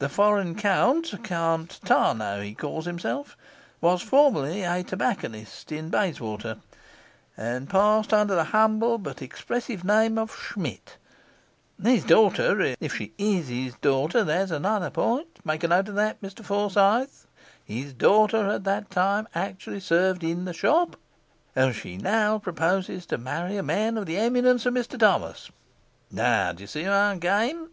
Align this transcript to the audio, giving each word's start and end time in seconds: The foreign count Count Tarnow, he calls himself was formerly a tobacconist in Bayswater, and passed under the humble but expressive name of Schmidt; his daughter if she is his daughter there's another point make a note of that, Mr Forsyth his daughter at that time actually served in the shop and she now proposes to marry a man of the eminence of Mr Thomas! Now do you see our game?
The 0.00 0.08
foreign 0.08 0.56
count 0.56 1.14
Count 1.22 1.78
Tarnow, 1.84 2.42
he 2.42 2.52
calls 2.52 2.84
himself 2.84 3.36
was 3.80 4.02
formerly 4.02 4.64
a 4.64 4.82
tobacconist 4.82 5.70
in 5.70 5.88
Bayswater, 5.88 6.56
and 7.36 7.70
passed 7.70 8.12
under 8.12 8.34
the 8.34 8.42
humble 8.42 8.98
but 8.98 9.22
expressive 9.22 9.84
name 9.84 10.18
of 10.18 10.34
Schmidt; 10.34 10.96
his 11.80 12.02
daughter 12.02 12.74
if 12.80 12.96
she 12.96 13.12
is 13.18 13.46
his 13.46 13.74
daughter 13.74 14.24
there's 14.24 14.50
another 14.50 14.90
point 14.90 15.38
make 15.44 15.62
a 15.62 15.68
note 15.68 15.88
of 15.90 15.94
that, 15.94 16.20
Mr 16.20 16.44
Forsyth 16.44 17.28
his 17.64 17.92
daughter 17.92 18.48
at 18.50 18.64
that 18.64 18.90
time 18.90 19.28
actually 19.32 19.78
served 19.78 20.24
in 20.24 20.44
the 20.44 20.52
shop 20.52 20.96
and 21.54 21.72
she 21.72 21.96
now 21.96 22.36
proposes 22.40 23.06
to 23.06 23.16
marry 23.16 23.56
a 23.56 23.62
man 23.62 23.96
of 23.96 24.06
the 24.06 24.16
eminence 24.16 24.66
of 24.66 24.74
Mr 24.74 24.98
Thomas! 24.98 25.52
Now 26.10 26.50
do 26.50 26.64
you 26.64 26.66
see 26.66 26.84
our 26.84 27.14
game? 27.14 27.68